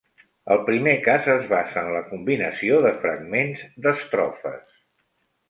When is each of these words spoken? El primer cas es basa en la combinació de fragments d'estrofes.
El 0.53 0.61
primer 0.69 0.93
cas 1.07 1.27
es 1.33 1.45
basa 1.51 1.83
en 1.83 1.89
la 1.97 2.01
combinació 2.07 2.81
de 2.87 2.95
fragments 3.05 3.63
d'estrofes. 3.85 4.67